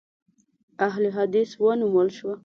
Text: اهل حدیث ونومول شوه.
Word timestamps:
اهل 0.87 1.03
حدیث 1.15 1.51
ونومول 1.61 2.07
شوه. 2.17 2.35